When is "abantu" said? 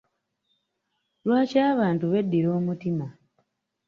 1.71-2.03